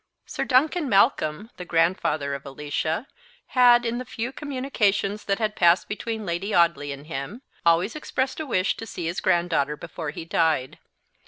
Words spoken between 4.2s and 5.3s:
communications